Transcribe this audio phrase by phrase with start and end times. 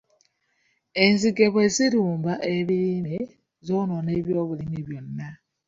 [1.03, 3.17] Enzige bwe zirumba ebirime,
[3.65, 5.29] zoonoona ebyobulimi byonna.